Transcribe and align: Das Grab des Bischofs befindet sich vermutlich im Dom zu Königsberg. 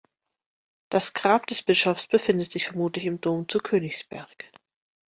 Das 0.89 1.13
Grab 1.13 1.45
des 1.45 1.61
Bischofs 1.61 2.07
befindet 2.07 2.51
sich 2.51 2.65
vermutlich 2.65 3.05
im 3.05 3.21
Dom 3.21 3.47
zu 3.47 3.59
Königsberg. 3.59 4.51